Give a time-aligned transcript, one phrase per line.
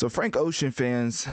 [0.00, 1.28] So Frank Ocean fans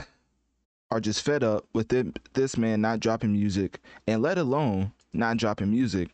[0.90, 5.38] are just fed up with it, this man not dropping music, and let alone not
[5.38, 6.10] dropping music.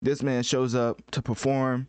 [0.00, 1.88] This man shows up to perform,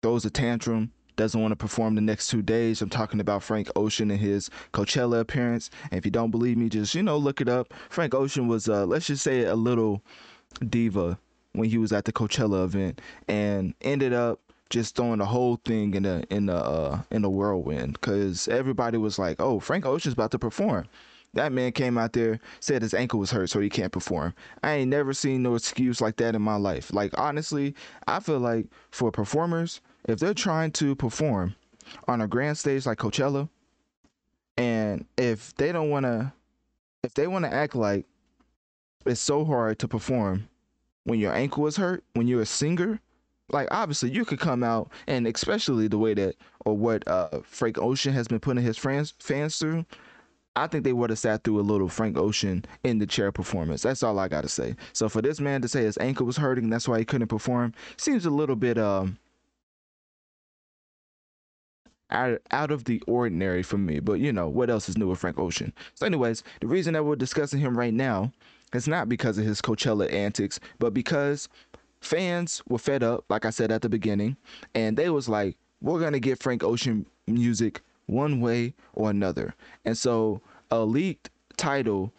[0.00, 2.80] throws a tantrum, doesn't want to perform the next two days.
[2.80, 5.68] I'm talking about Frank Ocean and his Coachella appearance.
[5.90, 7.74] And if you don't believe me, just you know look it up.
[7.90, 10.02] Frank Ocean was, uh, let's just say, a little
[10.66, 11.18] diva
[11.52, 14.40] when he was at the Coachella event, and ended up
[14.72, 18.96] just throwing the whole thing in the in the uh, in the whirlwind because everybody
[18.96, 20.86] was like, "Oh, Frank Ocean's about to perform."
[21.34, 24.34] That man came out there, said his ankle was hurt, so he can't perform.
[24.62, 26.92] I ain't never seen no excuse like that in my life.
[26.92, 27.74] Like honestly,
[28.06, 31.54] I feel like for performers, if they're trying to perform
[32.08, 33.48] on a grand stage like Coachella,
[34.56, 36.32] and if they don't want to,
[37.02, 38.06] if they want to act like
[39.04, 40.48] it's so hard to perform
[41.04, 43.00] when your ankle is hurt, when you're a singer,
[43.52, 47.78] like obviously you could come out and especially the way that or what uh Frank
[47.78, 49.84] Ocean has been putting his fans fans through.
[50.54, 53.82] I think they would have sat through a little Frank Ocean in the chair performance.
[53.82, 54.76] That's all I gotta say.
[54.92, 57.72] So for this man to say his ankle was hurting, that's why he couldn't perform,
[57.96, 59.18] seems a little bit um
[62.10, 63.98] out, out of the ordinary for me.
[64.00, 65.72] But you know, what else is new with Frank Ocean?
[65.94, 68.32] So, anyways, the reason that we're discussing him right now
[68.74, 71.48] is not because of his Coachella antics, but because
[72.02, 74.36] fans were fed up, like I said at the beginning,
[74.74, 79.54] and they was like, we're gonna get Frank Ocean music one way or another.
[79.84, 80.40] And so
[80.70, 82.12] a leaked title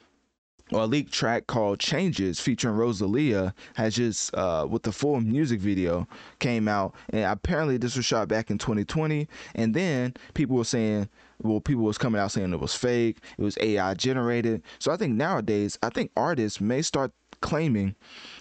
[0.71, 5.59] or a leaked track called Changes featuring Rosalia has just uh, with the full music
[5.59, 6.07] video
[6.39, 11.09] came out and apparently this was shot back in 2020 and then people were saying
[11.41, 14.97] well people was coming out saying it was fake it was AI generated so I
[14.97, 17.11] think nowadays I think artists may start
[17.41, 17.95] claiming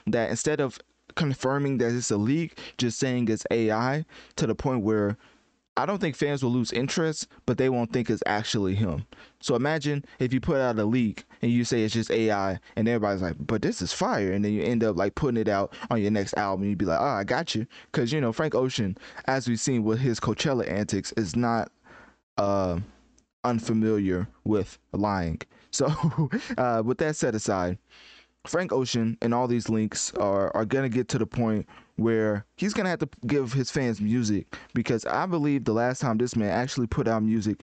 [0.07, 0.79] that instead of
[1.13, 4.05] confirming that it's a leak, just saying it's AI
[4.37, 5.17] to the point where
[5.77, 9.07] I don't think fans will lose interest, but they won't think it's actually him.
[9.41, 12.87] So imagine if you put out a leak and you say it's just AI, and
[12.87, 15.73] everybody's like, "But this is fire," and then you end up like putting it out
[15.91, 16.69] on your next album.
[16.69, 19.83] You'd be like, "Oh, I got you," because you know Frank Ocean, as we've seen
[19.83, 21.73] with his Coachella antics, is not
[22.37, 22.79] uh,
[23.45, 25.41] unfamiliar with lying.
[25.71, 25.87] So,
[26.59, 27.79] uh, with that set aside,
[28.47, 31.67] Frank Ocean and all these links are are gonna get to the point
[31.97, 36.19] where he's gonna have to give his fans music because I believe the last time
[36.19, 37.61] this man actually put out music.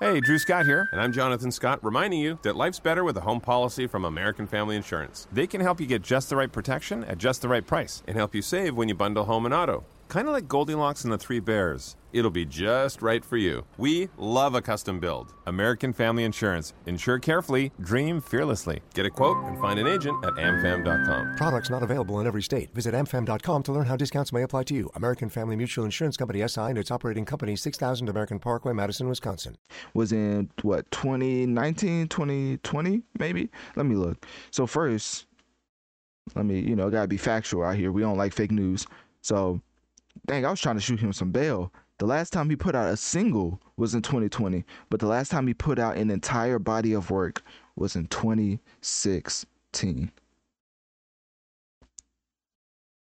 [0.00, 3.20] Hey, Drew Scott here, and I'm Jonathan Scott, reminding you that life's better with a
[3.20, 5.28] home policy from American Family Insurance.
[5.30, 8.16] They can help you get just the right protection at just the right price and
[8.16, 9.84] help you save when you bundle home and auto.
[10.12, 11.96] Kind of like Goldilocks and the Three Bears.
[12.12, 13.64] It'll be just right for you.
[13.78, 15.32] We love a custom build.
[15.46, 16.74] American Family Insurance.
[16.84, 18.82] Insure carefully, dream fearlessly.
[18.92, 21.36] Get a quote and find an agent at amfam.com.
[21.38, 22.74] Products not available in every state.
[22.74, 24.90] Visit amfam.com to learn how discounts may apply to you.
[24.96, 29.56] American Family Mutual Insurance Company SI and its operating company 6000 American Parkway, Madison, Wisconsin.
[29.94, 33.48] Was in what 2019, 2020 maybe?
[33.76, 34.26] Let me look.
[34.50, 35.24] So first,
[36.34, 37.90] let me, you know, got to be factual out here.
[37.90, 38.86] We don't like fake news.
[39.22, 39.62] So
[40.26, 41.72] dang, I was trying to shoot him some bail.
[41.98, 45.46] The last time he put out a single was in 2020, but the last time
[45.46, 47.42] he put out an entire body of work
[47.76, 50.10] was in 2016.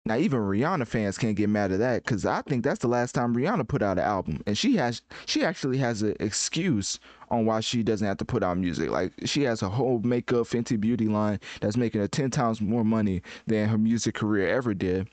[0.07, 3.13] Now even Rihanna fans can't get mad at that because I think that's the last
[3.13, 6.99] time Rihanna put out an album, and she has she actually has an excuse
[7.31, 8.91] on why she doesn't have to put out music.
[8.91, 12.85] Like she has a whole makeup Fenty Beauty line that's making her ten times more
[12.85, 15.09] money than her music career ever did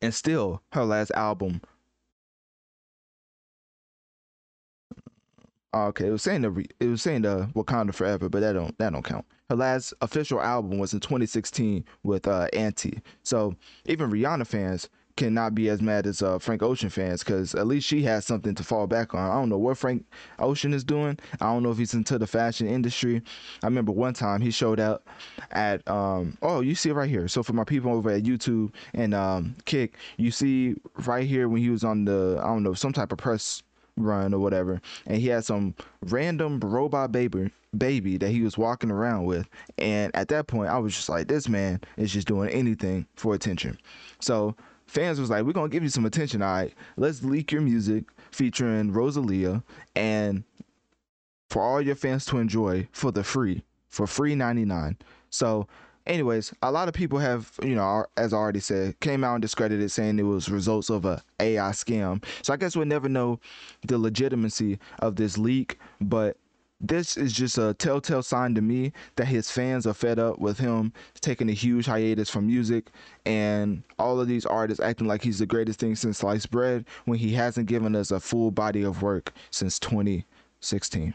[0.00, 1.60] and still her last album.
[5.74, 8.92] Okay it was saying the it was saying the wakanda forever but that don't that
[8.92, 9.26] don't count.
[9.50, 13.00] Her last official album was in 2016 with uh anti.
[13.22, 13.54] So
[13.86, 17.88] even rihanna fans cannot be as mad as uh, Frank Ocean fans because at least
[17.88, 19.30] she has something to fall back on.
[19.30, 20.06] I don't know what Frank
[20.38, 21.18] Ocean is doing.
[21.40, 23.20] I don't know if he's into the fashion industry.
[23.64, 25.08] I remember one time he showed up
[25.50, 27.26] at um, oh you see it right here.
[27.26, 31.60] So for my people over at YouTube and um, Kick, you see right here when
[31.60, 33.64] he was on the I don't know some type of press
[33.96, 38.90] run or whatever, and he had some random robot baby baby that he was walking
[38.90, 39.46] around with.
[39.76, 43.34] And at that point, I was just like, this man is just doing anything for
[43.34, 43.78] attention.
[44.20, 44.56] So
[44.88, 46.42] fans was like, we're gonna give you some attention.
[46.42, 49.62] All right, let's leak your music featuring Rosalia
[49.94, 50.44] and
[51.48, 54.96] for all your fans to enjoy for the free for free 99.
[55.30, 55.66] So
[56.06, 59.42] anyways, a lot of people have, you know, as I already said, came out and
[59.42, 62.24] discredited saying it was results of a AI scam.
[62.42, 63.40] So I guess we'll never know
[63.86, 66.36] the legitimacy of this leak, but
[66.80, 70.58] this is just a telltale sign to me that his fans are fed up with
[70.58, 72.90] him taking a huge hiatus from music
[73.26, 77.18] and all of these artists acting like he's the greatest thing since sliced bread when
[77.18, 81.14] he hasn't given us a full body of work since 2016.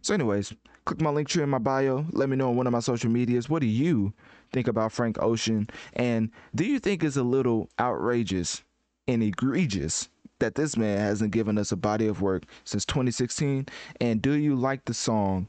[0.00, 0.52] So, anyways,
[0.84, 2.04] click my Linktree in my bio.
[2.10, 3.48] Let me know on one of my social medias.
[3.48, 4.12] What do you
[4.52, 5.68] think about Frank Ocean?
[5.94, 8.62] And do you think it's a little outrageous
[9.06, 10.08] and egregious
[10.42, 13.66] that this man hasn't given us a body of work since 2016?
[14.00, 15.48] And do you like the song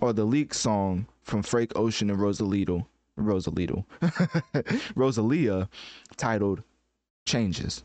[0.00, 2.86] or the leak song from Frank Ocean and Rosalito,
[3.18, 3.84] Rosalito,
[4.94, 5.68] Rosalia,
[6.16, 6.62] titled
[7.26, 7.84] "Changes"?